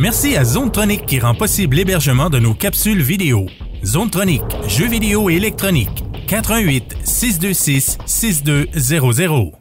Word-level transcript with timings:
Merci 0.00 0.34
à 0.34 0.44
Zonetronic 0.44 1.04
qui 1.04 1.20
rend 1.20 1.34
possible 1.34 1.76
l'hébergement 1.76 2.30
de 2.30 2.38
nos 2.38 2.54
capsules 2.54 3.02
vidéo. 3.02 3.44
Zonetronic, 3.84 4.40
jeux 4.66 4.86
vidéo 4.86 5.28
et 5.28 5.34
électronique. 5.34 6.06
88 6.26 6.96
626 7.04 7.98
6200. 8.06 9.52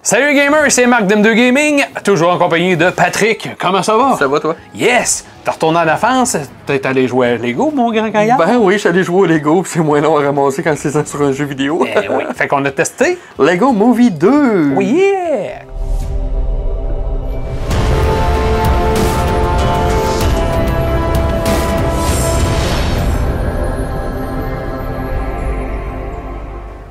Salut 0.00 0.28
les 0.28 0.34
gamers, 0.34 0.72
c'est 0.72 0.86
Marc 0.86 1.04
d'M2 1.04 1.34
Gaming, 1.34 1.84
toujours 2.02 2.30
en 2.30 2.38
compagnie 2.38 2.78
de 2.78 2.88
Patrick. 2.88 3.50
Comment 3.60 3.82
ça 3.82 3.98
va? 3.98 4.16
Ça 4.18 4.26
va, 4.26 4.40
toi? 4.40 4.56
Yes! 4.74 5.26
T'es 5.44 5.50
retourné 5.50 5.80
en 5.80 5.88
enfance? 5.88 6.38
T'es 6.64 6.86
allé 6.86 7.06
jouer 7.06 7.26
à 7.26 7.36
Lego, 7.36 7.70
mon 7.70 7.92
grand 7.92 8.08
gaillard? 8.08 8.38
Ben 8.38 8.56
oui, 8.58 8.74
je 8.74 8.78
suis 8.78 8.88
allé 8.88 9.02
jouer 9.02 9.20
au 9.20 9.26
Lego, 9.26 9.60
puis 9.60 9.72
c'est 9.74 9.80
moins 9.80 10.00
long 10.00 10.16
à 10.16 10.22
ramasser 10.22 10.62
quand 10.62 10.74
c'est 10.74 10.92
ça 10.92 11.04
sur 11.04 11.20
un 11.20 11.32
jeu 11.32 11.44
vidéo. 11.44 11.84
Eh 11.86 12.08
oui. 12.08 12.24
Fait 12.34 12.48
qu'on 12.48 12.64
a 12.64 12.70
testé. 12.70 13.18
Lego 13.38 13.72
Movie 13.72 14.10
2! 14.10 14.72
Oui, 14.74 14.86
yeah! 14.86 15.66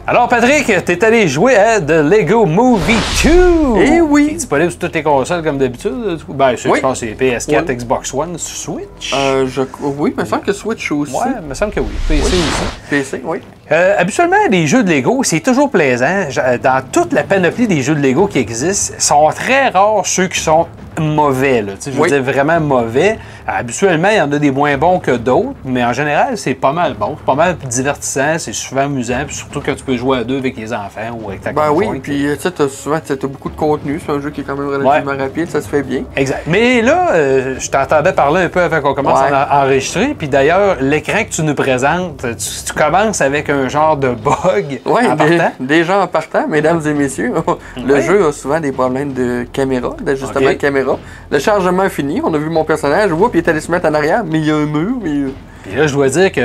Alors, 0.09 0.29
Patrick, 0.29 0.67
t'es 0.85 1.03
allé 1.03 1.27
jouer 1.27 1.55
à 1.57 1.81
The 1.81 1.89
Lego 2.01 2.45
Movie 2.45 2.95
2! 3.25 3.29
Eh 3.81 3.99
oui! 3.99 4.35
Disponible 4.35 4.71
sur 4.71 4.79
toutes 4.79 4.93
tes 4.93 5.03
consoles 5.03 5.43
comme 5.43 5.57
d'habitude. 5.57 6.17
Ben, 6.29 6.55
c'est- 6.55 6.69
Oui. 6.69 6.77
je 6.77 6.81
pense 6.81 7.01
que 7.01 7.07
c'est 7.07 7.13
PS4, 7.13 7.65
Oui. 7.67 7.75
Xbox 7.75 8.13
One, 8.13 8.37
Switch. 8.37 9.13
Euh, 9.13 9.45
je... 9.47 9.63
Oui, 9.81 10.13
il 10.15 10.21
me 10.21 10.25
semble 10.25 10.43
que 10.43 10.53
Switch 10.53 10.89
aussi. 10.93 11.11
ouais, 11.11 11.19
il 11.41 11.45
me 11.49 11.53
semble 11.53 11.73
que 11.73 11.81
oui. 11.81 11.91
PC 12.07 12.21
aussi. 12.23 12.35
PC, 12.89 13.21
oui. 13.25 13.39
Euh, 13.71 13.95
habituellement, 13.97 14.35
les 14.49 14.65
jeux 14.65 14.83
de 14.83 14.89
Lego, 14.91 15.23
c'est 15.23 15.41
toujours 15.41 15.69
plaisant. 15.69 16.29
Je- 16.29 16.57
Dans 16.57 16.81
toute 16.91 17.11
la 17.13 17.23
panoplie 17.23 17.67
des 17.67 17.81
jeux 17.81 17.95
de 17.95 18.01
Lego 18.01 18.27
qui 18.27 18.39
existent, 18.39 18.95
sont 18.97 19.27
très 19.35 19.69
rares 19.69 20.05
ceux 20.05 20.27
qui 20.27 20.39
sont 20.39 20.67
mauvais. 20.99 21.61
Là. 21.61 21.73
Je 21.85 21.91
veux 21.91 22.01
Oui. 22.01 22.09
dire 22.09 22.23
vraiment 22.23 22.59
mauvais. 22.59 23.19
Euh, 23.47 23.51
habituellement, 23.59 24.07
il 24.09 24.17
y 24.17 24.21
en 24.21 24.31
a 24.31 24.39
des 24.39 24.49
moins 24.49 24.77
bons 24.77 24.97
que 24.99 25.11
d'autres, 25.11 25.53
mais 25.63 25.85
en 25.85 25.93
général, 25.93 26.37
c'est 26.37 26.55
pas 26.55 26.71
mal 26.71 26.95
bon. 26.95 27.15
C'est 27.19 27.25
pas 27.25 27.35
mal 27.35 27.55
divertissant, 27.57 28.39
c'est 28.39 28.51
souvent 28.53 28.81
amusant, 28.85 29.19
puis 29.27 29.35
surtout 29.35 29.61
quand 29.63 29.75
tu 29.75 29.83
peux 29.83 29.95
jouer 29.95 30.19
à 30.19 30.23
deux 30.23 30.37
avec 30.39 30.57
les 30.57 30.73
enfants 30.73 31.15
ou 31.21 31.29
avec 31.29 31.41
ta 31.41 31.51
Ben 31.51 31.69
oui, 31.71 31.87
puis 32.01 32.25
euh, 32.27 32.35
tu 32.35 32.49
sais, 32.49 32.69
souvent 32.69 32.99
t'as 33.05 33.15
beaucoup 33.27 33.49
de 33.49 33.55
contenu. 33.55 34.01
C'est 34.03 34.11
un 34.11 34.19
jeu 34.21 34.31
qui 34.31 34.41
est 34.41 34.43
quand 34.43 34.55
même 34.57 34.67
relativement 34.69 35.15
rapide, 35.17 35.49
ça 35.51 35.61
se 35.61 35.67
fait 35.67 35.83
bien. 35.83 36.01
Exact. 36.15 36.43
Mais 36.47 36.81
là, 36.81 37.09
euh, 37.13 37.55
je 37.59 37.69
t'entendais 37.69 38.13
parler 38.13 38.41
un 38.45 38.49
peu 38.49 38.61
avant 38.61 38.81
qu'on 38.81 38.95
commence 38.95 39.19
Ouais. 39.21 39.27
à 39.35 39.49
en- 39.51 39.65
enregistrer. 39.65 40.15
Puis 40.17 40.29
d'ailleurs, 40.29 40.77
l'écran 40.81 41.23
que 41.23 41.29
tu 41.29 41.43
nous 41.43 41.55
présentes, 41.55 42.21
tu, 42.21 42.63
tu 42.65 42.73
commences 42.77 43.21
avec 43.21 43.49
un 43.49 43.67
genre 43.67 43.97
de 43.97 44.09
bug 44.09 44.79
Oui, 44.85 45.01
en 45.07 45.15
partant. 45.17 45.51
déjà 45.59 45.99
en 46.01 46.07
partant, 46.07 46.47
mesdames 46.47 46.81
et 46.85 46.93
messieurs, 46.93 47.33
le 47.77 47.93
Ouais. 47.93 48.01
jeu 48.01 48.27
a 48.27 48.31
souvent 48.31 48.59
des 48.59 48.71
problèmes 48.71 49.13
de 49.13 49.45
caméra, 49.51 49.95
d'ajustement 50.01 50.49
de 50.49 50.53
caméra. 50.53 50.97
Le 51.31 51.39
chargement 51.39 51.83
est 51.83 51.89
fini, 51.89 52.21
on 52.23 52.33
a 52.33 52.37
vu 52.37 52.49
mon 52.49 52.63
personnage, 52.63 53.11
whoop, 53.11 53.31
il 53.33 53.39
est 53.39 53.47
allé 53.47 53.59
se 53.61 53.71
mettre 53.71 53.87
en 53.87 53.93
arrière, 53.93 54.23
mais 54.25 54.39
il 54.39 54.45
y 54.45 54.51
a 54.51 54.55
un 54.55 54.65
mur, 54.65 54.93
mais... 55.01 55.31
Puis 55.63 55.75
là, 55.75 55.87
je 55.87 55.93
dois 55.93 56.07
dire 56.09 56.31
que 56.31 56.41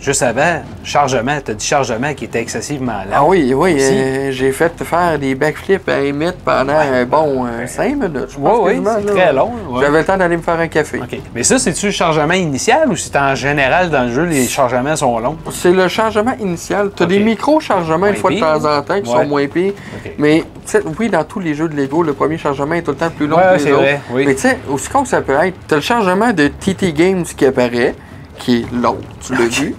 juste 0.00 0.22
avant, 0.22 0.62
chargement, 0.84 1.38
tu 1.44 1.50
as 1.50 1.54
dit 1.54 1.66
chargement 1.66 2.14
qui 2.14 2.24
était 2.26 2.40
excessivement 2.40 2.92
lent. 3.04 3.12
Ah 3.12 3.24
oui, 3.24 3.52
oui, 3.54 3.76
euh, 3.80 4.30
j'ai 4.30 4.52
fait 4.52 4.72
faire 4.84 5.18
des 5.18 5.34
backflips 5.34 5.88
à 5.88 5.98
Emmett 6.00 6.36
pendant 6.44 6.72
un 6.74 7.04
bon 7.04 7.46
5 7.66 7.94
minutes, 7.96 8.12
je 8.30 8.36
pense 8.38 8.58
Oui, 8.62 8.74
oui, 8.78 8.84
c'est 9.00 9.06
très 9.14 9.32
long. 9.32 9.50
ouais. 9.70 9.80
J'avais 9.82 9.98
le 10.00 10.04
temps 10.04 10.16
d'aller 10.16 10.36
me 10.36 10.42
faire 10.42 10.58
un 10.60 10.68
café. 10.68 10.98
OK. 11.02 11.18
Mais 11.34 11.42
ça, 11.42 11.58
c'est-tu 11.58 11.86
le 11.86 11.92
chargement 11.92 12.34
initial 12.34 12.88
ou 12.90 12.96
c'est 12.96 13.16
en 13.16 13.34
général 13.34 13.90
dans 13.90 14.04
le 14.04 14.12
jeu, 14.12 14.24
les 14.24 14.46
chargements 14.46 14.94
sont 14.96 15.18
longs? 15.18 15.36
C'est 15.50 15.72
le 15.72 15.88
chargement 15.88 16.34
initial. 16.40 16.90
Tu 16.96 17.02
as 17.02 17.06
des 17.06 17.18
micro-chargements 17.18 18.06
une 18.06 18.14
fois 18.16 18.30
de 18.30 18.38
temps 18.38 18.64
en 18.64 18.82
temps 18.82 19.00
qui 19.00 19.10
Ouais. 19.10 19.16
sont 19.22 19.26
moins 19.26 19.46
pires. 19.48 19.72
OK. 20.04 20.12
Mais 20.18 20.40
tu 20.64 20.70
sais, 20.72 20.82
oui, 20.98 21.08
dans 21.08 21.24
tous 21.24 21.40
les 21.40 21.54
jeux 21.54 21.68
de 21.68 21.74
Lego, 21.76 22.02
le 22.02 22.12
premier 22.12 22.38
chargement 22.38 22.74
est 22.74 22.82
tout 22.82 22.92
le 22.92 22.96
temps 22.96 23.10
plus 23.10 23.26
long 23.26 23.36
que 23.36 23.56
les 23.64 23.72
autres. 23.72 23.80
vrai, 23.82 24.00
oui. 24.12 24.24
Mais 24.26 24.34
tu 24.34 24.42
sais, 24.42 24.58
aussi 24.70 24.88
con 24.88 25.02
que 25.02 25.08
ça 25.08 25.20
peut 25.22 25.32
être, 25.42 25.54
tu 25.66 25.74
as 25.74 25.76
le 25.78 25.82
chargement 25.82 26.32
de 26.32 26.48
TT 26.48 26.92
Games 26.92 27.24
qui 27.24 27.46
apparaît, 27.46 27.94
qui 28.38 28.60
est 28.62 28.72
long, 28.74 28.98
tu 29.24 29.34
l'as 29.34 29.46
vu? 29.46 29.74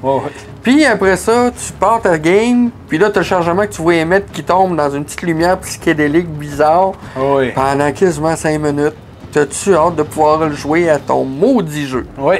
Puis 0.61 0.85
après 0.85 1.15
ça, 1.17 1.51
tu 1.51 1.73
pars 1.73 2.01
ta 2.01 2.17
game, 2.17 2.69
puis 2.87 2.97
là, 2.97 3.09
tu 3.09 3.17
as 3.17 3.21
le 3.21 3.25
chargement 3.25 3.61
que 3.63 3.71
tu 3.73 3.81
vois 3.81 3.95
émettre 3.95 4.31
qui 4.31 4.43
tombe 4.43 4.75
dans 4.75 4.89
une 4.89 5.03
petite 5.05 5.21
lumière 5.23 5.57
psychédélique 5.59 6.27
bizarre 6.27 6.91
Oui. 7.17 7.51
pendant 7.51 7.91
quasiment 7.91 8.35
5 8.35 8.59
minutes. 8.59 8.95
T'as-tu 9.31 9.75
hâte 9.75 9.95
de 9.95 10.03
pouvoir 10.03 10.39
le 10.39 10.53
jouer 10.55 10.89
à 10.89 10.97
ton 10.97 11.23
maudit 11.23 11.87
jeu? 11.87 12.05
Oui. 12.17 12.37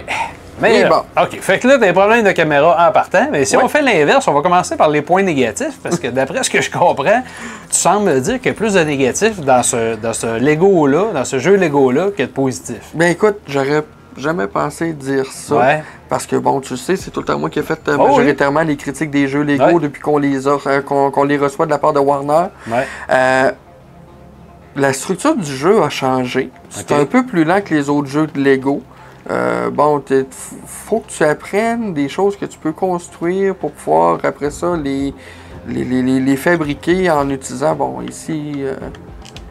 Mais, 0.62 0.86
bon. 0.86 1.04
OK. 1.22 1.40
Fait 1.40 1.58
que 1.60 1.68
là, 1.68 1.78
des 1.78 1.94
problèmes 1.94 2.26
de 2.26 2.32
caméra 2.32 2.88
en 2.88 2.92
partant. 2.92 3.28
Mais 3.32 3.46
si 3.46 3.56
on 3.56 3.68
fait 3.70 3.82
l'inverse, 3.82 4.28
on 4.28 4.34
va 4.34 4.42
commencer 4.42 4.76
par 4.76 4.90
les 4.90 5.02
points 5.02 5.24
négatifs. 5.24 5.80
Parce 5.82 5.98
que 6.00 6.08
d'après 6.08 6.44
ce 6.44 6.50
que 6.50 6.62
je 6.62 6.70
comprends, 6.70 7.22
tu 7.70 7.78
sembles 7.78 8.10
me 8.10 8.20
dire 8.20 8.38
qu'il 8.42 8.48
y 8.48 8.50
a 8.50 8.54
plus 8.54 8.74
de 8.74 8.82
négatifs 8.82 9.40
dans 9.40 9.64
ce, 9.64 9.96
dans 9.96 10.14
ce 10.14 10.38
Lego-là, 10.40 11.14
dans 11.14 11.24
ce 11.26 11.40
jeu 11.40 11.56
Lego-là, 11.56 12.08
que 12.16 12.24
de 12.24 12.28
positifs. 12.28 12.90
Ben 12.94 13.12
écoute, 13.12 13.38
j'aurais 13.48 13.84
jamais 14.20 14.48
pensé 14.48 14.94
dire 14.94 15.26
ça. 15.32 15.56
Ouais. 15.56 15.84
Parce 16.10 16.26
que 16.26 16.36
bon, 16.36 16.60
tu 16.62 16.76
sais, 16.78 16.96
c'est 16.96 17.12
tout 17.12 17.20
le 17.22 17.26
temps 17.26 17.40
moi 17.40 17.50
qui 17.50 17.60
ai 17.60 17.64
fait 17.64 17.80
euh, 17.88 17.96
Oh 18.00 18.04
oui. 18.04 18.10
majoritairement 18.18 18.62
les 18.62 18.76
critiques 18.78 19.12
des 19.12 19.28
jeux 19.28 19.44
Lego 19.44 19.64
Ouais. 19.66 19.80
depuis 19.80 20.02
qu'on 20.02 20.18
les 20.18 20.48
a, 20.48 20.58
euh, 20.68 20.82
qu'on 20.82 21.12
qu'on 21.12 21.24
les 21.24 21.38
reçoit 21.38 21.66
de 21.66 21.72
la 21.72 21.78
part 21.78 21.94
de 21.94 22.00
Warner. 22.00 22.48
Ouais. 22.68 22.86
Euh, 23.10 23.52
la 24.76 24.94
structure 24.94 25.36
du 25.36 25.44
jeu 25.56 25.82
a 25.82 25.90
changé. 25.90 26.52
C'est 26.70 26.92
un 26.92 27.06
peu 27.06 27.26
plus 27.26 27.44
lent 27.44 27.62
que 27.64 27.74
les 27.74 27.90
autres 27.90 28.08
jeux 28.08 28.28
de 28.28 28.40
Lego. 28.40 28.82
Euh, 29.30 29.70
bon, 29.70 30.00
f- 30.00 30.26
faut 30.66 31.00
que 31.02 31.10
tu 31.10 31.24
apprennes 31.24 31.94
des 31.94 32.08
choses 32.10 32.36
que 32.38 32.46
tu 32.46 32.58
peux 32.58 32.72
construire 32.72 33.54
pour 33.56 33.72
pouvoir 33.72 34.20
après 34.24 34.50
ça 34.50 34.76
les, 34.76 35.14
les, 35.68 35.84
les- 35.84 36.02
les- 36.02 36.20
les 36.20 36.36
fabriquer 36.38 37.12
en 37.12 37.30
utilisant, 37.30 37.76
bon, 37.76 38.02
ici, 38.02 38.54
euh, 38.58 38.76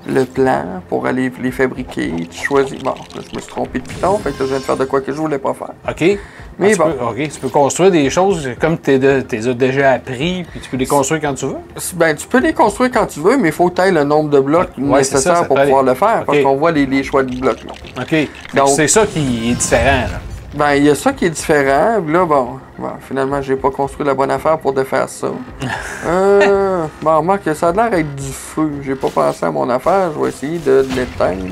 le 0.06 0.24
plan 0.24 0.82
pour 0.88 1.06
aller 1.06 1.30
les 1.42 1.50
fabriquer. 1.50 2.12
Tu 2.30 2.44
choisis. 2.44 2.78
Bon, 2.82 2.90
là, 3.14 3.22
je 3.30 3.36
me 3.36 3.40
suis 3.40 3.50
trompé 3.50 3.78
de 3.80 3.86
piton, 3.88 4.18
fait 4.18 4.30
que 4.30 4.38
là, 4.38 4.44
je 4.44 4.44
viens 4.46 4.58
de 4.58 4.62
faire 4.62 4.76
de 4.76 4.84
quoi 4.84 5.00
que 5.00 5.12
je 5.12 5.16
voulais 5.16 5.38
pas 5.38 5.54
faire. 5.54 5.70
OK. 5.88 6.18
Mais 6.60 6.70
Ah, 6.70 6.72
tu 6.72 6.78
bon. 6.78 6.90
peux- 6.92 7.04
OK. 7.22 7.28
Tu 7.28 7.40
peux 7.40 7.48
construire 7.50 7.90
des 7.92 8.10
choses 8.10 8.48
comme 8.60 8.78
tu 8.78 8.98
les 8.98 9.48
as 9.48 9.54
déjà 9.54 9.92
appris, 9.92 10.44
puis 10.50 10.60
tu 10.60 10.68
peux 10.68 10.76
les 10.76 10.86
construire 10.86 11.20
quand 11.20 11.34
tu 11.34 11.46
veux? 11.46 11.56
Ben, 11.94 12.16
tu 12.16 12.26
peux 12.26 12.40
les 12.40 12.52
construire 12.52 12.90
quand 12.92 13.06
tu 13.06 13.20
veux, 13.20 13.36
mais 13.36 13.48
il 13.48 13.54
faut 13.54 13.68
que 13.70 13.76
tu 13.76 13.82
aies 13.82 13.92
le 13.92 14.02
nombre 14.04 14.30
de 14.30 14.40
blocs 14.40 14.70
Ouais, 14.76 15.04
c'est 15.04 15.10
ça, 15.10 15.16
nécessaires 15.18 15.36
ça 15.36 15.44
pour 15.44 15.56
pouvoir 15.56 15.80
aller. 15.80 15.88
le 15.90 15.94
faire, 15.94 16.24
parce 16.26 16.40
qu'on 16.42 16.56
voit 16.56 16.72
les, 16.72 16.86
les 16.86 17.02
choix 17.04 17.22
de 17.22 17.34
blocs. 17.38 17.64
Là. 17.64 18.02
OK. 18.02 18.28
Donc- 18.54 18.68
C'est 18.70 18.88
ça 18.88 19.06
qui 19.06 19.50
est 19.50 19.54
différent, 19.54 20.06
là. 20.10 20.20
Ben, 20.54 20.74
il 20.74 20.84
y 20.84 20.90
a 20.90 20.94
ça 20.94 21.12
qui 21.12 21.26
est 21.26 21.30
différent. 21.30 22.02
Là, 22.06 22.24
bon, 22.24 22.58
bon 22.78 22.92
finalement, 23.06 23.42
j'ai 23.42 23.56
pas 23.56 23.70
construit 23.70 24.06
la 24.06 24.14
bonne 24.14 24.30
affaire 24.30 24.58
pour 24.58 24.72
défaire 24.72 25.08
ça. 25.08 25.28
euh, 26.06 26.86
bon, 27.02 27.18
remarque, 27.18 27.54
ça 27.54 27.68
a 27.68 27.72
l'air 27.72 27.90
d'être 27.90 28.14
du 28.14 28.32
feu. 28.32 28.72
J'ai 28.82 28.94
pas 28.94 29.10
pensé 29.10 29.44
à 29.44 29.50
mon 29.50 29.68
affaire. 29.68 30.12
Je 30.14 30.20
vais 30.20 30.28
essayer 30.28 30.58
de 30.58 30.86
l'éteindre. 30.96 31.44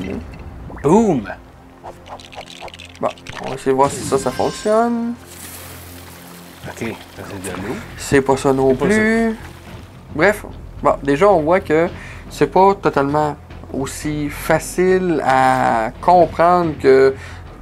Boom! 0.81 1.29
Bon, 2.99 3.07
on 3.45 3.49
va 3.49 3.55
essayer 3.55 3.71
de 3.71 3.75
voir 3.75 3.91
si 3.91 4.01
ça, 4.01 4.17
ça 4.17 4.31
fonctionne. 4.31 5.13
OK. 6.67 6.95
Ça, 7.15 7.23
c'est 7.27 7.51
de 7.51 7.67
l'eau. 7.67 7.75
C'est 7.97 8.21
pas 8.21 8.35
ça 8.35 8.51
non 8.51 8.73
plus. 8.73 9.35
Bref, 10.15 10.45
bon, 10.81 10.95
déjà, 11.03 11.27
on 11.29 11.41
voit 11.41 11.59
que 11.59 11.87
c'est 12.29 12.51
pas 12.51 12.73
totalement 12.73 13.35
aussi 13.73 14.29
facile 14.29 15.21
à 15.25 15.91
comprendre 16.01 16.71
que 16.81 17.13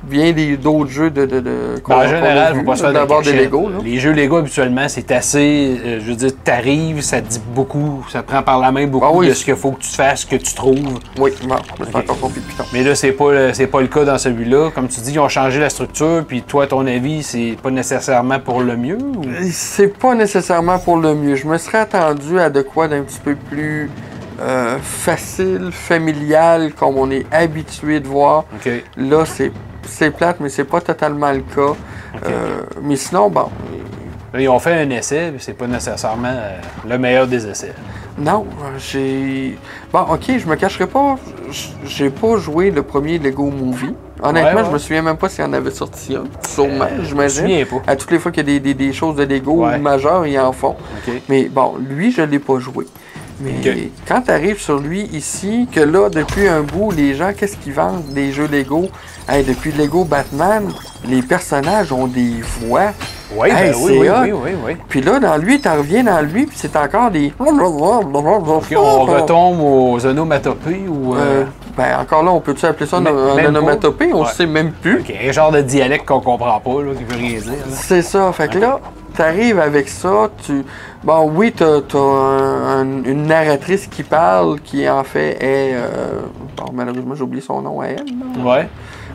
bien 0.06 0.32
des 0.32 0.58
d'autres 0.58 0.90
jeux 0.90 1.10
de, 1.10 1.26
de, 1.26 1.40
Ben, 1.42 1.96
en 1.96 2.08
général, 2.08 2.54
vus, 2.54 2.60
faut 2.60 2.66
pas 2.66 2.76
se 2.76 2.82
faire 2.84 3.22
des. 3.22 3.34
Lego. 3.34 3.70
Les 3.84 4.00
jeux 4.00 4.12
Lego, 4.14 4.38
habituellement, 4.38 4.88
c'est 4.88 5.12
assez. 5.12 5.78
euh, 5.86 6.00
je 6.00 6.06
veux 6.10 6.16
dire, 6.16 6.32
t'arrives, 6.44 7.02
ça 7.02 7.22
te 7.22 7.28
dit 7.28 7.42
beaucoup, 7.54 8.06
ça 8.12 8.22
te 8.22 8.28
prend 8.28 8.42
par 8.44 8.60
la 8.60 8.72
main 8.72 8.88
beaucoup 8.88 9.06
Ah 9.06 9.12
oui. 9.14 9.28
de 9.30 9.34
ce 9.34 9.44
qu'il 9.46 9.56
faut 9.56 9.72
que 9.72 9.82
tu 9.82 9.90
fasses, 9.90 10.26
que 10.26 10.36
tu 10.36 10.54
trouves. 10.54 11.00
Oui, 11.20 11.32
bon, 11.48 11.56
je 11.78 11.82
me 11.84 11.88
suis 11.88 11.96
Ok. 11.96 12.04
encore 12.04 12.18
trompé 12.18 12.40
de 12.40 12.46
piton. 12.46 12.64
Mais 12.74 12.84
là, 12.84 12.96
c'est 12.96 13.12
pas, 13.12 13.54
c'est 13.54 13.68
pas 13.68 13.82
le 13.82 13.88
cas 13.88 14.06
dans 14.06 14.18
celui-là. 14.18 14.70
Comme 14.74 14.88
tu 14.88 15.00
dis, 15.02 15.14
ils 15.14 15.20
ont 15.20 15.30
changé 15.30 15.60
la 15.60 15.70
structure, 15.70 16.24
puis 16.28 16.42
toi, 16.42 16.68
ton 16.68 16.86
avis, 16.88 17.24
c'est 17.24 17.56
pas 17.62 17.72
nécessairement 17.72 18.40
pour 18.40 18.62
le 18.62 18.78
mieux? 18.78 18.98
ou- 18.98 19.22
C'est 19.52 19.98
pas 19.98 20.16
nécessairement 20.16 20.80
pour 20.80 20.98
le 20.98 21.14
mieux. 21.16 21.36
Je 21.36 21.48
me 21.48 21.58
serais 21.58 21.80
attendu 21.80 22.40
à 22.40 22.50
de 22.50 22.62
quoi 22.62 22.88
d'un 22.88 23.02
petit 23.04 23.20
peu 23.24 23.36
plus 23.36 23.90
euh, 24.42 24.78
facile, 24.82 25.70
familial, 25.72 26.74
comme 26.74 26.98
on 26.98 27.10
est 27.12 27.26
habitué 27.34 28.00
de 28.00 28.08
voir. 28.08 28.46
Là, 28.98 29.24
c'est 29.26 30.12
plate, 30.12 30.38
mais 30.40 30.50
c'est 30.50 30.64
pas 30.66 30.82
totalement 30.82 31.32
le 31.32 31.42
cas. 31.42 31.74
Euh, 32.26 32.62
mais 32.82 32.96
sinon, 32.96 33.30
bon, 33.30 33.50
ils 34.38 34.50
ont 34.50 34.60
fait 34.60 34.74
un 34.82 34.90
essai, 34.90 35.32
mais 35.32 35.40
c'est 35.40 35.54
pas 35.54 35.68
nécessairement 35.68 36.28
euh, 36.30 36.58
le 36.88 36.98
meilleur 36.98 37.28
des 37.28 37.46
essais. 37.48 37.74
non, 38.18 38.46
j'ai... 38.78 39.58
Bon, 39.92 40.02
ok, 40.12 40.24
je 40.38 40.48
me 40.48 40.56
cacherai 40.56 40.88
pas, 40.88 41.18
j'ai 41.86 42.10
pas 42.10 42.38
joué 42.38 42.72
le 42.72 42.84
premier 42.84 43.18
Lego 43.20 43.46
Movie. 43.50 43.94
Honnêtement, 44.24 44.50
Ouais, 44.52 44.56
ouais. 44.62 44.66
je 44.66 44.72
me 44.72 44.78
souviens 44.78 45.02
même 45.02 45.18
pas 45.18 45.28
s'il 45.28 45.44
y 45.44 45.48
en 45.48 45.52
avait 45.54 45.72
sorti 45.72 46.16
un. 46.16 46.24
Sûrement, 46.48 46.86
Euh, 46.86 47.04
j'imagine. 47.04 47.66
À 47.86 47.96
toutes 47.98 48.12
les 48.12 48.20
fois 48.20 48.32
qu'il 48.32 48.48
y 48.50 48.50
a 48.56 48.60
des, 48.60 48.74
des- 48.74 48.74
des 48.88 48.94
choses 48.94 49.18
de 49.18 49.24
Lego 49.24 49.66
Ouais. 49.66 49.78
majeures, 49.78 50.26
ils 50.26 50.40
en 50.40 50.54
font. 50.54 50.76
Mais 51.28 51.50
bon, 51.50 51.76
lui, 51.78 52.12
je 52.14 52.22
l'ai 52.22 52.40
pas 52.40 52.58
joué. 52.60 52.88
Mais 53.40 53.90
quand 54.08 54.22
tu 54.22 54.32
arrives 54.32 54.60
sur 54.62 54.80
lui 54.80 55.02
ici, 55.14 55.68
que 55.72 55.82
là, 55.82 56.10
depuis 56.10 56.48
un 56.48 56.62
bout, 56.62 56.92
les 56.92 57.16
gens, 57.16 57.32
qu'est-ce 57.38 57.58
qu'ils 57.58 57.74
vendent? 57.74 58.06
Des 58.14 58.32
jeux 58.32 58.48
Lego? 58.48 58.90
Hey, 59.28 59.44
depuis 59.44 59.72
Lego 59.72 60.04
Batman, 60.06 60.72
les 61.08 61.22
personnages 61.22 61.92
ont 61.92 62.08
des 62.08 62.42
voix. 62.62 62.92
Oui, 63.36 63.50
Hey, 63.50 63.72
ben 63.72 63.76
oui, 63.82 63.98
oui, 64.00 64.08
oui, 64.22 64.32
oui, 64.32 64.52
oui. 64.66 64.78
Puis 64.88 65.02
là, 65.02 65.20
dans 65.20 65.36
lui, 65.38 65.60
t'en 65.60 65.76
reviens 65.78 66.04
dans 66.04 66.22
lui, 66.22 66.46
puis 66.46 66.56
c'est 66.60 66.76
encore 66.76 67.12
des. 67.12 67.34
On 67.40 67.46
retombe 69.06 69.60
aux 69.62 70.06
onomatopées 70.06 70.86
ou. 70.88 71.16
Euh, 71.16 71.18
euh, 71.20 71.44
ben, 71.76 71.98
encore 72.00 72.24
là, 72.24 72.32
on 72.32 72.40
peut-tu 72.40 72.66
appeler 72.66 72.86
ça 72.86 72.98
un, 72.98 73.06
onomatopée? 73.06 74.14
On 74.14 74.22
Ouais. 74.22 74.30
sait 74.30 74.46
même 74.46 74.72
plus. 74.72 75.00
ok, 75.00 75.14
un 75.28 75.32
genre 75.32 75.52
de 75.52 75.62
dialecte 75.62 76.06
qu'on 76.06 76.22
comprend 76.22 76.60
pas, 76.60 76.82
là, 76.84 76.94
qui 76.98 77.04
veut 77.04 77.18
rien 77.20 77.40
dire. 77.40 77.66
C'est 77.72 78.02
ça. 78.04 78.32
Fait 78.32 78.48
que 78.50 78.60
là, 78.60 78.80
t'arrives 79.16 79.60
avec 79.60 79.90
ça, 79.90 80.30
tu. 80.46 80.64
Bon, 81.06 81.32
oui, 81.36 81.52
t'as 81.56 81.78
as 81.78 82.82
une 82.82 83.28
narratrice 83.28 83.86
qui 83.88 84.02
parle, 84.02 84.60
qui 84.62 84.90
en 84.90 85.04
fait 85.04 85.34
est. 85.42 85.74
euh, 85.76 86.22
Bon, 86.58 86.66
malheureusement, 86.74 87.14
j'ai 87.16 87.22
oublié 87.24 87.44
son 87.44 87.62
nom 87.62 87.82
à 87.82 87.88
elle. 87.88 88.06
là. 88.06 88.44
Ouais. 88.44 88.70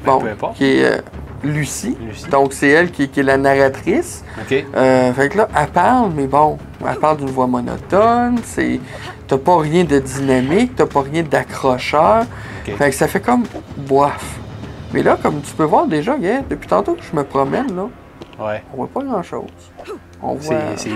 Ben, 0.05 0.19
Bon, 0.41 0.53
qui 0.55 0.65
est 0.65 0.85
euh, 0.85 0.99
Lucie. 1.43 1.97
Lucie. 2.01 2.29
Donc, 2.31 2.53
c'est 2.53 2.69
elle 2.69 2.91
qui, 2.93 3.09
qui 3.09 3.21
est 3.21 3.25
la 3.25 3.37
narratrice. 3.37 4.25
Ok. 4.41 4.65
Euh, 4.77 5.13
fait 5.15 5.29
que 5.31 5.39
là, 5.39 5.49
elle 5.59 5.67
parle, 5.69 6.11
mais 6.15 6.27
bon, 6.27 6.59
elle 6.89 6.97
parle 6.97 7.17
d'une 7.19 7.31
voix 7.31 7.47
monotone. 7.49 8.39
C'est. 8.45 8.79
T'as 9.27 9.39
pas 9.39 9.59
rien 9.59 9.85
de 9.85 9.99
dynamique, 9.99 10.77
t'as 10.77 10.87
pas 10.87 11.03
rien 11.03 11.23
d'accrocheur. 11.23 12.23
Ok. 12.69 12.77
Fait 12.77 12.91
que 12.91 12.97
ça 12.97 13.09
fait 13.09 13.21
comme 13.21 13.45
boif. 13.77 14.39
Mais 14.93 15.03
là, 15.03 15.17
comme 15.21 15.41
tu 15.41 15.53
peux 15.55 15.65
voir 15.65 15.87
déjà, 15.87 16.17
depuis 16.49 16.69
tantôt 16.69 16.95
que 16.95 17.03
je 17.03 17.17
me 17.17 17.25
promène, 17.25 17.75
là, 17.75 17.89
Ouais. 18.45 18.63
on 18.73 18.77
voit 18.79 18.89
pas 18.89 19.03
grand 19.03 19.23
chose. 19.23 19.45
On 20.23 20.37
C'est- 20.41 20.47
voit. 20.49 20.57
C'est 20.77 20.91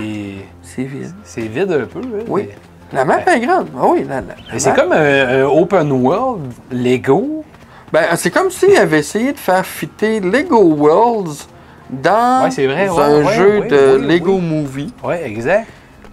C'est 0.61 0.83
vide. 0.83 1.13
c'est 1.23 1.41
vide 1.41 1.71
un 1.71 1.85
peu. 1.85 1.99
hein, 1.99 2.23
Oui. 2.27 2.47
mais- 2.47 2.55
La 2.93 3.03
map 3.05 3.19
est 3.25 3.39
grande. 3.39 3.67
Ah 3.77 3.85
oui, 3.87 4.05
la, 4.07 4.21
c'est 4.59 4.75
comme 4.75 4.91
un, 4.91 5.41
un 5.41 5.45
open 5.45 5.91
world 5.91 6.41
Lego. 6.71 7.43
Ben, 7.91 8.03
c'est 8.15 8.29
comme 8.31 8.51
s'ils 8.51 8.77
avaient 8.77 8.99
essayé 8.99 9.33
de 9.33 9.37
faire 9.39 9.65
fitter 9.65 10.19
Lego 10.19 10.61
Worlds 10.61 11.47
dans 11.89 12.43
Ouais, 12.45 12.51
c'est 12.51 12.67
vrai, 12.67 12.87
ouais, 12.89 13.01
un 13.03 13.23
ouais, 13.25 13.33
jeu 13.33 13.59
oui, 13.63 13.67
de 13.69 13.97
oui, 13.99 14.07
Lego 14.07 14.35
oui. 14.35 14.41
Movie. 14.41 14.93
Ouais, 15.03 15.23
exact. 15.27 15.67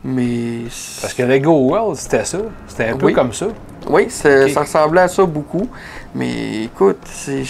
Mais. 0.05 0.63
Parce 1.01 1.13
que 1.15 1.23
Lego 1.23 1.53
World, 1.53 1.97
c'était 1.97 2.25
ça. 2.25 2.39
C'était 2.67 2.89
un 2.89 2.97
peu 2.97 3.07
Oui. 3.07 3.13
comme 3.13 3.33
ça. 3.33 3.47
Oui, 3.89 4.07
ça 4.09 4.31
ressemblait 4.61 5.03
à 5.03 5.09
ça 5.09 5.25
beaucoup. 5.25 5.69
Mais 6.15 6.65
écoute, 6.65 6.99
c'est. 7.05 7.45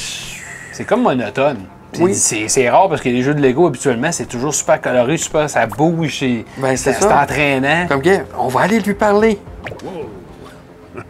C'est 0.73 0.85
comme 0.85 1.03
monotone. 1.03 1.59
Oui. 2.01 2.15
C'est 2.15 2.71
rare 2.71 2.89
parce 2.89 3.01
que 3.01 3.09
les 3.09 3.23
jeux 3.23 3.35
de 3.35 3.41
Lego, 3.41 3.67
habituellement, 3.67 4.11
c'est 4.13 4.27
toujours 4.27 4.55
super 4.55 4.81
coloré, 4.81 5.17
super, 5.17 5.49
ça 5.51 5.67
bouge, 5.67 6.19
c'est 6.21 6.45
Ben, 6.59 6.77
c'est 6.77 6.93
ça. 6.95 7.23
entraînant. 7.23 7.87
Comme 7.89 8.03
on 8.39 8.49
va 8.49 8.61
aller 8.63 8.81
lui 8.81 8.95
parler. 8.95 9.39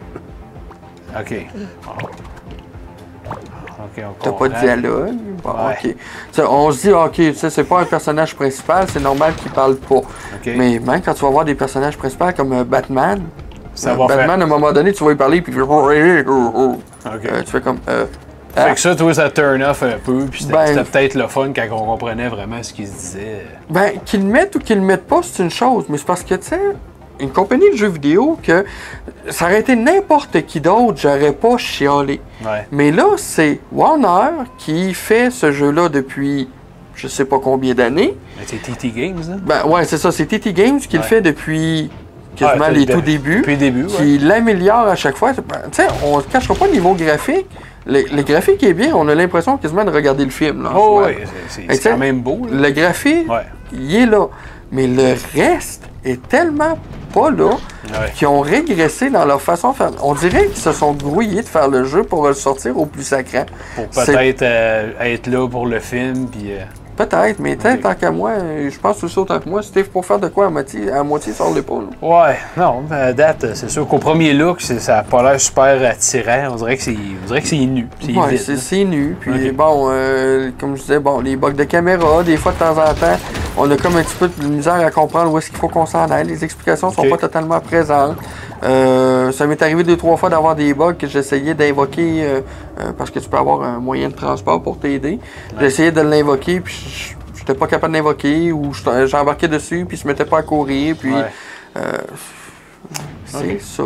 OK. 1.19 1.45
OK, 3.85 4.03
on 4.03 4.23
T'as 4.23 4.31
pas 4.31 4.47
de 4.49 4.53
dialogue? 4.59 5.13
Bon, 5.43 5.51
Ouais. 5.67 5.95
Ça, 6.31 6.49
on 6.49 6.71
se 6.71 6.81
dit, 6.87 6.91
ok, 6.91 7.11
tu 7.13 7.33
sais, 7.35 7.49
c'est 7.49 7.63
pas 7.63 7.81
un 7.81 7.85
personnage 7.85 8.35
principal, 8.35 8.85
c'est 8.91 9.01
normal 9.01 9.33
qu'il 9.35 9.51
parle 9.51 9.75
pas. 9.75 10.01
Mais 10.45 10.79
même 10.79 11.01
quand 11.01 11.13
tu 11.13 11.21
vas 11.23 11.29
voir 11.29 11.45
des 11.45 11.55
personnages 11.55 11.97
principaux 11.97 12.31
comme 12.35 12.53
euh, 12.53 12.63
Batman, 12.63 13.21
Ça 13.75 13.91
euh, 13.91 13.95
va 13.95 14.07
faire- 14.07 14.17
Batman, 14.17 14.41
à 14.41 14.45
un 14.45 14.47
moment 14.47 14.71
donné, 14.71 14.93
tu 14.93 15.03
vas 15.03 15.11
lui 15.11 15.17
parler, 15.17 15.41
puis 15.41 15.53
fait, 15.53 16.77
OK. 17.05 17.25
Euh, 17.25 17.41
tu 17.43 17.51
fais 17.51 17.61
comme, 17.61 17.79
euh, 17.89 18.05
Fait 18.53 18.61
ah. 18.61 18.73
que 18.73 18.79
ça, 18.79 18.95
toi, 18.95 19.13
ça 19.13 19.29
turn 19.31 19.63
off 19.63 19.81
un 19.81 19.97
peu, 20.03 20.25
puis 20.29 20.41
c'était 20.41 20.53
Ben- 20.53 20.67
c'était 20.67 20.83
peut-être 20.83 21.15
le 21.15 21.27
fun 21.27 21.51
quand 21.55 21.65
on 21.71 21.85
comprenait 21.85 22.27
vraiment 22.27 22.61
ce 22.61 22.71
qu'il 22.73 22.87
se 22.87 22.93
disait. 22.93 23.45
Ben, 23.69 23.93
qu'ils 24.05 24.21
le 24.21 24.27
mettent 24.27 24.55
ou 24.55 24.59
qu'ils 24.59 24.77
le 24.77 24.83
mettent 24.83 25.07
pas, 25.07 25.21
c'est 25.23 25.41
une 25.41 25.49
chose, 25.49 25.85
mais 25.89 25.97
c'est 25.97 26.05
parce 26.05 26.23
que, 26.23 26.35
tu 26.35 26.49
sais, 26.49 26.59
une 27.19 27.31
compagnie 27.31 27.71
de 27.71 27.77
jeux 27.77 27.89
vidéo 27.89 28.37
que 28.43 28.65
ça 29.29 29.45
aurait 29.45 29.61
été 29.61 29.75
n'importe 29.75 30.45
qui 30.45 30.61
d'autre, 30.61 30.97
j'aurais 30.97 31.31
pas 31.31 31.57
chialé. 31.57 32.21
Ouais. 32.45 32.67
Mais 32.71 32.91
là, 32.91 33.05
c'est 33.17 33.59
Warner 33.71 34.43
qui 34.57 34.93
fait 34.93 35.31
ce 35.31 35.51
jeu-là 35.51 35.89
depuis 35.89 36.47
je 36.95 37.07
sais 37.07 37.25
pas 37.25 37.39
combien 37.39 37.73
d'années. 37.73 38.15
C'est 38.45 38.61
TT 38.61 38.89
Games, 38.91 39.21
hein? 39.31 39.37
Ben 39.41 39.65
ouais, 39.65 39.83
c'est 39.85 39.97
ça, 39.97 40.11
c'est 40.11 40.27
TT 40.27 40.53
Games 40.53 40.79
qui 40.79 40.97
le 40.97 41.03
fait 41.03 41.21
depuis 41.21 41.89
quasiment 42.35 42.65
Ah, 42.67 42.71
les 42.71 42.85
de- 42.85 42.93
tout 42.93 43.01
débuts. 43.01 43.37
Depuis 43.37 43.53
le 43.53 43.57
début, 43.57 43.85
qui 43.87 44.19
l'améliore 44.19 44.87
à 44.87 44.95
chaque 44.95 45.17
fois. 45.17 45.33
Ben, 45.33 45.61
Tu 45.71 45.81
sais, 45.81 45.87
on 46.03 46.17
ne 46.17 46.21
cachera 46.23 46.53
pas 46.53 46.67
le 46.67 46.73
niveau 46.73 46.93
graphique. 46.93 47.47
Le, 47.85 48.01
le 48.15 48.21
graphique 48.23 48.63
est 48.63 48.73
bien, 48.73 48.95
on 48.95 49.07
a 49.09 49.15
l'impression 49.15 49.57
quasiment 49.57 49.83
de 49.85 49.91
regarder 49.91 50.23
le 50.23 50.31
film. 50.31 50.63
Là, 50.63 50.71
Oh, 50.75 51.01
oui, 51.05 51.13
c'est- 51.49 51.83
quand 51.89 51.97
même 51.97 52.21
beau, 52.21 52.41
là. 52.49 52.67
Le 52.67 52.71
graphique, 52.71 53.29
Ouais. 53.29 53.45
il 53.73 53.95
est 53.95 54.05
là. 54.05 54.27
Mais 54.71 54.87
le 54.87 55.13
reste 55.35 55.83
est 56.03 56.25
tellement 56.27 56.77
pas 57.13 57.29
là 57.29 57.49
Ouais. 57.51 58.11
qu'ils 58.15 58.27
ont 58.27 58.39
régressé 58.41 59.09
dans 59.11 59.25
leur 59.25 59.41
façon 59.41 59.71
de 59.71 59.75
faire. 59.75 59.91
On 60.01 60.15
dirait 60.15 60.47
qu'ils 60.47 60.57
se 60.61 60.71
sont 60.71 60.93
grouillés 60.93 61.41
de 61.43 61.47
faire 61.47 61.67
le 61.67 61.83
jeu 61.83 62.03
pour 62.03 62.27
le 62.27 62.33
sortir 62.33 62.77
au 62.79 62.85
plus 62.87 63.03
sacré. 63.03 63.43
Pour 63.75 63.87
peut-être 63.89 64.41
euh, 64.41 64.91
être 65.01 65.27
là 65.27 65.47
pour 65.47 65.67
le 65.67 65.79
film, 65.79 66.27
puis. 66.27 66.53
euh, 66.53 66.63
Peut-être, 66.95 67.39
mais 67.39 67.55
tant 67.55 67.95
qu'à 67.95 68.11
moi, 68.11 68.31
euh, 68.31 68.69
je 68.69 68.79
pense 68.79 69.03
aussi 69.03 69.17
autant 69.17 69.39
que 69.39 69.49
moi, 69.49 69.63
Steve, 69.63 69.89
pour 69.89 70.05
faire 70.05 70.19
de 70.19 70.27
quoi 70.27 70.45
à 70.45 70.49
moitié, 70.49 70.91
à 70.91 71.01
moitié 71.03 71.33
sur 71.33 71.51
l'épaule. 71.51 71.85
Ouais, 72.01 72.37
non, 72.55 72.83
à 72.91 73.11
date, 73.13 73.55
c'est 73.55 73.69
sûr 73.69 73.87
qu'au 73.87 73.97
premier 73.97 74.33
look, 74.33 74.61
ça 74.61 74.97
n'a 74.97 75.03
pas 75.03 75.23
l'air 75.23 75.39
super 75.39 75.89
attirant. 75.89 76.49
On 76.51 76.55
dirait 76.55 76.77
que 76.77 76.83
c'est, 76.83 76.95
on 77.23 77.27
dirait 77.27 77.41
que 77.41 77.47
c'est 77.47 77.57
nu. 77.57 77.87
C'est 77.99 78.13
Ouais, 78.13 78.37
c'est 78.37 78.83
nu. 78.83 79.17
Puis 79.19 79.51
bon, 79.51 79.87
euh, 79.89 80.51
comme 80.59 80.75
je 80.75 80.81
disais, 80.81 80.99
bon, 80.99 81.19
les 81.19 81.35
bugs 81.35 81.53
de 81.53 81.63
caméra, 81.63 82.21
des 82.23 82.37
fois 82.37 82.51
de 82.51 82.59
temps 82.59 82.77
en 82.77 82.93
temps, 82.93 83.17
on 83.57 83.69
a 83.69 83.77
comme 83.77 83.95
un 83.97 84.03
petit 84.03 84.15
peu 84.15 84.27
de 84.29 84.47
misère 84.47 84.73
à 84.75 84.89
comprendre 84.91 85.31
où 85.31 85.37
est-ce 85.37 85.49
qu'il 85.49 85.59
faut 85.59 85.67
qu'on 85.69 85.85
s'en 85.85 86.09
aille. 86.09 86.25
Les 86.27 86.43
explications 86.43 86.91
sont 86.91 87.01
Ok. 87.03 87.09
pas 87.09 87.17
totalement 87.17 87.59
présentes. 87.59 88.17
Euh, 88.63 89.31
ça 89.31 89.45
m'est 89.45 89.61
arrivé 89.61 89.83
deux, 89.83 89.97
trois 89.97 90.17
fois 90.17 90.29
d'avoir 90.29 90.55
des 90.55 90.73
bugs 90.73 90.93
que 90.93 91.07
j'essayais 91.07 91.53
d'invoquer 91.53 92.23
euh, 92.23 92.41
euh, 92.79 92.91
parce 92.97 93.09
que 93.11 93.19
tu 93.19 93.29
peux 93.29 93.37
avoir 93.37 93.61
un 93.63 93.79
moyen 93.79 94.09
de 94.09 94.15
transport 94.15 94.61
pour 94.61 94.79
t'aider. 94.79 95.19
J'essayais 95.59 95.91
de 95.91 96.01
l'invoquer, 96.01 96.59
puis 96.61 97.15
je- 97.35 97.37
j'étais 97.39 97.53
pas 97.53 97.67
capable 97.67 97.93
de 97.93 97.97
l'invoquer, 97.99 98.51
ou 98.51 98.73
je- 98.73 99.05
j'embarquais 99.05 99.47
dessus, 99.49 99.85
puis 99.87 99.97
il 99.97 99.99
se 99.99 100.07
mettait 100.07 100.25
pas 100.25 100.39
à 100.39 100.43
courir, 100.43 100.95
puis 100.99 101.13
Ouais. 101.13 101.25
C'est 103.39 103.61
ça. 103.61 103.83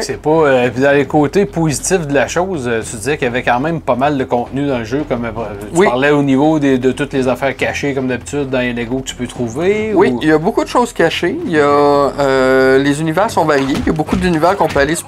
C'est 0.00 0.20
pas. 0.22 0.30
euh, 0.30 0.70
puis 0.70 0.82
dans 0.82 0.92
les 0.92 1.04
côtés 1.06 1.44
positifs 1.44 2.06
de 2.06 2.14
la 2.14 2.26
chose, 2.26 2.66
euh, 2.66 2.80
tu 2.88 2.96
disais 2.96 3.16
qu'il 3.18 3.26
y 3.26 3.28
avait 3.30 3.42
quand 3.42 3.60
même 3.60 3.80
pas 3.80 3.96
mal 3.96 4.16
de 4.16 4.24
contenu 4.24 4.66
dans 4.66 4.78
le 4.78 4.84
jeu. 4.84 5.04
Comme 5.08 5.24
euh, 5.26 5.30
tu 5.72 5.78
Oui. 5.78 5.86
parlais 5.86 6.10
au 6.10 6.22
niveau 6.22 6.58
des- 6.58 6.78
de 6.78 6.90
toutes 6.92 7.12
les 7.12 7.28
affaires 7.28 7.54
cachées, 7.56 7.92
comme 7.94 8.06
d'habitude, 8.08 8.48
dans 8.48 8.60
les 8.60 8.72
Lego 8.72 9.00
que 9.00 9.04
tu 9.08 9.14
peux 9.14 9.26
trouver. 9.26 9.92
Oui, 9.94 10.08
ou- 10.10 10.18
il 10.22 10.28
y 10.28 10.32
a 10.32 10.38
beaucoup 10.38 10.64
de 10.64 10.68
choses 10.68 10.92
cachées. 10.92 11.36
Il 11.44 11.52
y 11.52 11.60
a, 11.60 11.64
euh, 11.64 12.78
les 12.78 13.00
univers 13.00 13.30
sont 13.30 13.44
variés. 13.44 13.74
Il 13.78 13.86
y 13.86 13.90
a 13.90 13.92
beaucoup 13.92 14.16
d'univers 14.16 14.56
qu'on 14.56 14.68
peut 14.68 14.80
aller 14.80 14.94
se, 14.96 15.02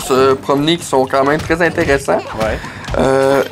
se 0.00 0.34
promener 0.34 0.76
qui 0.76 0.84
sont 0.84 1.06
quand 1.06 1.24
même 1.24 1.40
très 1.40 1.62
intéressants. 1.62 2.18
Ouais. 2.40 2.58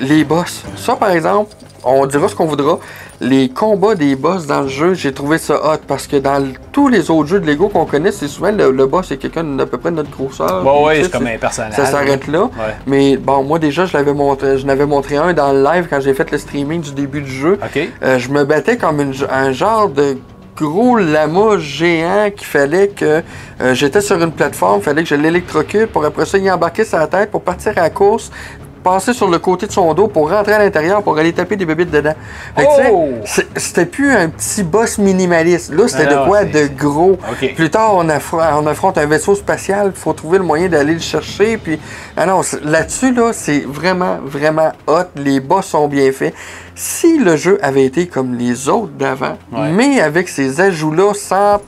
Les 0.00 0.24
boss. 0.24 0.64
Ça, 0.76 0.96
par 0.96 1.10
exemple, 1.10 1.54
on 1.92 2.06
dira 2.06 2.28
ce 2.28 2.34
qu'on 2.34 2.46
voudra. 2.46 2.78
Les 3.20 3.48
combats 3.48 3.94
des 3.96 4.14
boss 4.14 4.46
dans 4.46 4.60
le 4.62 4.68
jeu, 4.68 4.94
j'ai 4.94 5.12
trouvé 5.12 5.38
ça 5.38 5.54
hot 5.54 5.78
parce 5.88 6.06
que 6.06 6.16
dans 6.16 6.42
tous 6.72 6.88
les 6.88 7.10
autres 7.10 7.28
jeux 7.28 7.40
de 7.40 7.46
Lego 7.46 7.68
qu'on 7.68 7.84
connaît, 7.84 8.12
c'est 8.12 8.28
souvent 8.28 8.52
le, 8.52 8.70
le 8.70 8.86
boss 8.86 9.10
est 9.10 9.16
quelqu'un 9.16 9.42
d'à 9.44 9.66
peu 9.66 9.76
près 9.78 9.90
de 9.90 9.96
notre 9.96 10.10
grosseur. 10.10 10.62
Bon, 10.62 10.88
sais, 10.88 11.02
c'est 11.04 11.10
comme 11.10 11.26
un 11.26 11.38
personnage. 11.38 11.74
Ça 11.74 11.86
s'arrête 11.86 12.26
là. 12.28 12.42
Ouais. 12.44 12.50
Mais 12.86 13.16
bon, 13.16 13.42
moi 13.42 13.58
déjà, 13.58 13.86
je 13.86 13.96
l'avais 13.96 14.12
montré, 14.14 14.58
je 14.58 14.66
n'avais 14.66 14.86
montré 14.86 15.16
un 15.16 15.32
dans 15.32 15.52
le 15.52 15.62
live 15.64 15.86
quand 15.90 16.00
j'ai 16.00 16.14
fait 16.14 16.30
le 16.30 16.38
streaming 16.38 16.80
du 16.80 16.92
début 16.92 17.22
du 17.22 17.30
jeu. 17.32 17.58
Euh, 18.04 18.18
je 18.18 18.28
me 18.30 18.44
battais 18.44 18.76
comme 18.76 19.00
une- 19.00 19.14
un 19.30 19.50
genre 19.52 19.88
de 19.88 20.16
gros 20.56 20.96
lama 20.96 21.56
géant 21.58 22.30
qu'il 22.36 22.46
fallait 22.46 22.88
que 22.88 23.22
euh, 23.60 23.74
j'étais 23.74 24.00
sur 24.00 24.20
une 24.20 24.32
plateforme, 24.32 24.80
fallait 24.80 25.02
que 25.04 25.08
je 25.08 25.14
l'électrocute 25.14 25.86
pour 25.86 26.04
après 26.04 26.26
ça 26.26 26.36
y 26.38 26.50
embarquer 26.50 26.84
sa 26.84 27.06
tête 27.06 27.30
pour 27.30 27.42
partir 27.42 27.72
à 27.76 27.82
la 27.82 27.90
course, 27.90 28.32
passer 28.82 29.12
sur 29.12 29.28
le 29.28 29.38
côté 29.38 29.66
de 29.66 29.72
son 29.72 29.92
dos 29.94 30.08
pour 30.08 30.30
rentrer 30.30 30.54
à 30.54 30.58
l'intérieur 30.58 31.02
pour 31.02 31.18
aller 31.18 31.32
taper 31.32 31.56
des 31.56 31.66
bébites 31.66 31.90
dedans. 31.90 32.14
Oh! 32.56 33.10
c'était 33.56 33.86
plus 33.86 34.10
un 34.12 34.28
petit 34.28 34.62
boss 34.62 34.98
minimaliste. 34.98 35.72
Là, 35.72 35.88
c'était 35.88 36.04
Ah 36.08 36.10
de 36.10 36.14
non, 36.16 36.26
quoi 36.26 36.44
de 36.44 36.66
gros. 36.76 37.18
Plus 37.56 37.70
tard, 37.70 37.94
on, 37.96 38.04
affr- 38.08 38.54
on 38.60 38.66
affronte 38.66 38.98
un 38.98 39.06
vaisseau 39.06 39.34
spatial. 39.34 39.92
Il 39.94 39.98
faut 40.00 40.12
trouver 40.12 40.38
le 40.38 40.44
moyen 40.44 40.68
d'aller 40.68 40.94
le 40.94 41.00
chercher. 41.00 41.58
Puis, 41.58 41.78
ah 42.16 42.26
non, 42.26 42.40
là-dessus, 42.64 43.12
là, 43.12 43.32
c'est 43.32 43.60
vraiment, 43.60 44.18
vraiment 44.24 44.72
hot. 44.86 45.04
Les 45.16 45.40
boss 45.40 45.66
sont 45.66 45.88
bien 45.88 46.10
faits. 46.12 46.34
Si 46.74 47.18
le 47.18 47.36
jeu 47.36 47.58
avait 47.62 47.84
été 47.84 48.06
comme 48.06 48.34
les 48.36 48.68
autres 48.68 48.92
d'avant, 48.92 49.36
Ouais. 49.52 49.70
mais 49.72 50.00
avec 50.00 50.28
ces 50.28 50.60
ajouts-là, 50.60 51.12
sans 51.14 51.60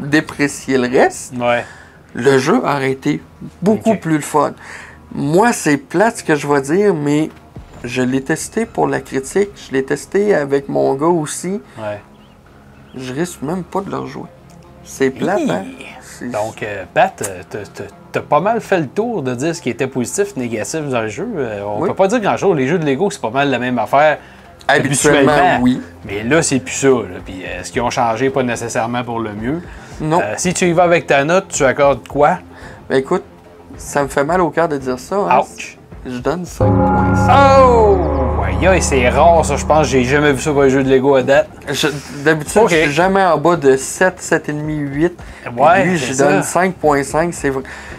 déprécier 0.00 0.78
le 0.78 0.88
reste, 0.88 1.32
Ouais. 1.38 1.64
le 2.14 2.38
jeu 2.38 2.58
aurait 2.58 2.90
été 2.92 3.20
beaucoup 3.62 3.94
plus 3.96 4.14
le 4.16 4.20
fun. 4.22 4.52
Moi, 5.12 5.52
c'est 5.52 5.76
plate 5.76 6.18
ce 6.18 6.24
que 6.24 6.34
je 6.36 6.46
vais 6.46 6.60
dire, 6.60 6.94
mais 6.94 7.30
je 7.84 8.02
l'ai 8.02 8.22
testé 8.22 8.66
pour 8.66 8.86
la 8.86 9.00
critique. 9.00 9.50
Je 9.68 9.72
l'ai 9.72 9.84
testé 9.84 10.34
avec 10.34 10.68
mon 10.68 10.94
gars 10.94 11.06
aussi. 11.06 11.60
Ouais. 11.78 12.00
Je 12.94 13.12
risque 13.12 13.42
même 13.42 13.62
pas 13.64 13.80
de 13.80 13.90
le 13.90 13.98
rejouer. 13.98 14.28
C'est 14.84 15.10
plate, 15.10 15.40
hein? 15.48 15.62
Hi! 16.22 16.30
Donc, 16.30 16.62
euh, 16.62 16.84
Pat, 16.92 17.22
euh, 17.54 17.64
t'as- 18.12 18.20
pas 18.20 18.40
mal 18.40 18.60
fait 18.60 18.78
le 18.80 18.88
tour 18.88 19.22
de 19.22 19.34
dire 19.34 19.54
ce 19.54 19.62
qui 19.62 19.70
était 19.70 19.86
positif, 19.86 20.36
négatif 20.36 20.80
dans 20.82 21.00
le 21.02 21.08
jeu. 21.08 21.26
Euh, 21.36 21.62
on 21.64 21.80
Oui. 21.80 21.88
peut 21.88 21.94
pas 21.94 22.08
dire 22.08 22.20
grand-chose. 22.20 22.56
Les 22.56 22.66
jeux 22.68 22.78
de 22.78 22.84
Lego, 22.84 23.10
c'est 23.10 23.20
pas 23.22 23.30
mal 23.30 23.50
la 23.50 23.58
même 23.58 23.78
affaire. 23.78 24.18
Habituellement, 24.68 25.58
oui. 25.62 25.80
Mais 26.04 26.22
là, 26.22 26.42
c'est 26.42 26.60
plus 26.60 26.74
ça. 26.74 26.88
là. 26.88 27.18
Puis 27.24 27.42
euh, 27.44 27.62
ce 27.62 27.72
qu'ils 27.72 27.80
ont 27.82 27.90
changé, 27.90 28.30
pas 28.30 28.42
nécessairement 28.42 29.02
pour 29.02 29.18
le 29.20 29.32
mieux. 29.32 29.60
Non. 30.00 30.20
Si 30.36 30.52
tu 30.54 30.66
y 30.68 30.72
vas 30.72 30.82
avec 30.84 31.06
ta 31.06 31.24
note, 31.24 31.48
tu 31.48 31.64
accordes 31.64 32.06
quoi? 32.06 32.38
Ben 32.88 32.96
écoute, 32.98 33.22
ça 33.76 34.02
me 34.02 34.08
fait 34.08 34.24
mal 34.24 34.40
au 34.40 34.50
cœur 34.50 34.68
de 34.68 34.76
dire 34.78 34.98
ça. 34.98 35.16
hein. 35.16 35.40
Ouch! 35.40 35.76
Je 36.06 36.16
donne 36.18 36.44
5.5. 36.44 37.60
Oh! 37.62 37.96
Aïe, 38.42 38.66
aïe, 38.66 38.82
c'est 38.82 39.06
rare, 39.10 39.44
ça, 39.44 39.56
je 39.56 39.66
pense. 39.66 39.86
J'ai 39.86 40.04
jamais 40.04 40.32
vu 40.32 40.40
ça 40.40 40.50
pour 40.52 40.62
un 40.62 40.68
jeu 40.68 40.82
de 40.82 40.88
Lego 40.90 41.14
à 41.14 41.22
date. 41.22 41.48
D'habitude, 42.24 42.62
Ok. 42.62 42.70
je 42.70 42.76
suis 42.76 42.92
jamais 42.92 43.22
en 43.22 43.36
bas 43.36 43.56
de 43.56 43.76
7, 43.76 44.14
7,5, 44.18 44.52
8. 44.94 45.12
Ouais, 45.58 45.84
Lui, 45.84 45.98
je 45.98 46.14
donne 46.16 46.42
ça. 46.42 46.62
5.5. 46.62 47.32
C'est 47.32 47.52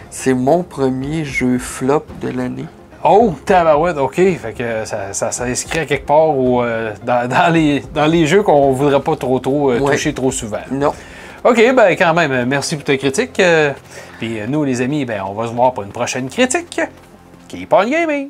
C'est 0.09 0.33
mon 0.33 0.63
premier 0.63 1.23
jeu 1.25 1.57
flop 1.59 2.05
de 2.21 2.29
l'année. 2.29 2.65
Oh, 3.03 3.33
tabarouette, 3.45 3.97
OK. 3.97 4.15
Fait 4.15 4.53
que 4.55 4.85
ça, 4.85 5.13
ça 5.13 5.31
s'inscrit 5.31 5.79
à 5.79 5.85
quelque 5.85 6.05
part 6.05 6.33
euh, 6.35 6.91
dans, 7.03 7.27
dans 7.29 7.51
les, 7.53 7.83
dans 7.93 8.05
les 8.05 8.27
jeux 8.27 8.43
qu'on 8.43 8.71
voudrait 8.73 8.99
pas 8.99 9.15
trop, 9.15 9.39
trop 9.39 9.71
euh, 9.71 9.79
Ouais. 9.79 9.91
toucher 9.91 10.13
trop 10.13 10.31
souvent. 10.31 10.59
Non. 10.71 10.93
OK, 11.43 11.57
ben 11.75 11.95
quand 11.97 12.13
même, 12.13 12.45
merci 12.45 12.75
pour 12.75 12.83
ta 12.85 12.95
critique. 12.97 13.39
euh, 13.39 13.73
Puis 14.19 14.39
euh, 14.39 14.45
nous, 14.47 14.63
les 14.63 14.81
amis, 14.81 15.05
ben 15.05 15.21
on 15.25 15.33
va 15.33 15.47
se 15.47 15.53
voir 15.53 15.73
pour 15.73 15.83
une 15.83 15.91
prochaine 15.91 16.29
critique. 16.29 16.79
Keep 17.47 17.73
on 17.73 17.89
gaming! 17.89 18.29